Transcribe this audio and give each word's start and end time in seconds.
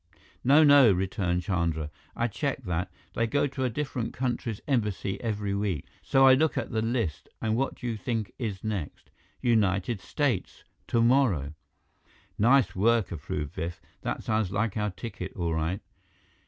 "No, 0.43 0.63
no," 0.63 0.91
returned 0.91 1.43
Chandra. 1.43 1.91
"I 2.15 2.27
checked 2.27 2.65
that. 2.65 2.91
They 3.13 3.27
go 3.27 3.45
to 3.45 3.65
a 3.65 3.69
different 3.69 4.13
country's 4.13 4.59
embassy 4.67 5.21
every 5.21 5.53
week. 5.53 5.85
So 6.01 6.25
I 6.25 6.33
look 6.33 6.57
at 6.57 6.71
the 6.71 6.81
list, 6.81 7.29
and 7.39 7.55
what 7.55 7.75
do 7.75 7.85
you 7.85 7.97
think 7.97 8.33
is 8.39 8.63
next? 8.63 9.11
United 9.43 9.99
States! 10.01 10.63
Tomorrow!" 10.87 11.53
"Nice 12.39 12.75
work," 12.75 13.11
approved 13.11 13.53
Biff. 13.53 13.79
"That 14.01 14.23
sounds 14.23 14.51
like 14.51 14.75
our 14.75 14.89
ticket, 14.89 15.33
all 15.35 15.53
right." 15.53 15.81